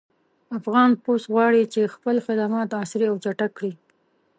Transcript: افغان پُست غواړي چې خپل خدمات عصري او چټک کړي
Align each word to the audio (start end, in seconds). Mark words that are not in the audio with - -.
افغان 0.59 0.89
پُست 1.03 1.25
غواړي 1.33 1.63
چې 1.73 1.91
خپل 1.95 2.15
خدمات 2.25 2.69
عصري 2.81 3.05
او 3.09 3.15
چټک 3.23 3.51
کړي 3.57 3.73